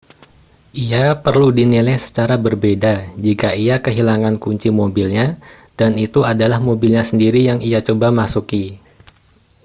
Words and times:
ia 0.85 1.05
perlu 1.23 1.47
dinilai 1.59 1.93
secara 2.05 2.33
berbeda 2.45 2.93
jika 3.25 3.49
ia 3.63 3.75
kehilangan 3.85 4.35
kunci 4.43 4.69
mobilnya 4.79 5.27
dan 5.79 5.91
itu 6.05 6.19
adalah 6.33 6.57
mobilnya 6.69 7.03
sendiri 7.09 7.41
yang 7.49 7.59
ia 7.69 7.79
coba 7.87 8.07
masuki 8.19 8.65